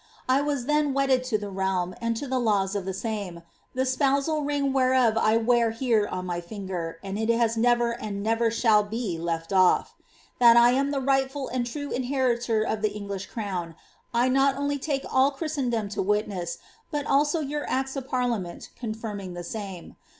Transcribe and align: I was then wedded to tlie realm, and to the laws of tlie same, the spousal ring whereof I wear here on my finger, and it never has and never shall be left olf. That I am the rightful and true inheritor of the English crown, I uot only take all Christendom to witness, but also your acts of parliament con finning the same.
I 0.27 0.41
was 0.41 0.65
then 0.65 0.95
wedded 0.95 1.23
to 1.25 1.37
tlie 1.37 1.55
realm, 1.55 1.93
and 2.01 2.17
to 2.17 2.27
the 2.27 2.39
laws 2.39 2.73
of 2.75 2.85
tlie 2.85 2.95
same, 2.95 3.43
the 3.75 3.85
spousal 3.85 4.41
ring 4.41 4.73
whereof 4.73 5.15
I 5.15 5.37
wear 5.37 5.69
here 5.69 6.07
on 6.07 6.25
my 6.25 6.41
finger, 6.41 6.97
and 7.03 7.19
it 7.19 7.29
never 7.55 7.91
has 7.91 8.01
and 8.01 8.23
never 8.23 8.49
shall 8.49 8.81
be 8.81 9.19
left 9.19 9.53
olf. 9.53 9.93
That 10.39 10.57
I 10.57 10.71
am 10.71 10.89
the 10.89 11.01
rightful 11.01 11.49
and 11.49 11.67
true 11.67 11.91
inheritor 11.91 12.63
of 12.63 12.81
the 12.81 12.91
English 12.91 13.27
crown, 13.27 13.75
I 14.11 14.27
uot 14.27 14.57
only 14.57 14.79
take 14.79 15.05
all 15.07 15.29
Christendom 15.29 15.87
to 15.89 16.01
witness, 16.01 16.57
but 16.89 17.05
also 17.05 17.39
your 17.39 17.69
acts 17.69 17.95
of 17.95 18.07
parliament 18.07 18.69
con 18.79 18.95
finning 18.95 19.35
the 19.35 19.43
same. 19.43 19.97